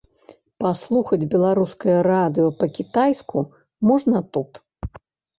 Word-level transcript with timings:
Паслухаць 0.61 1.25
беларускае 1.33 1.97
радыё 2.07 2.45
па-кітайску 2.61 3.43
можна 3.91 4.23
тут. 4.39 4.51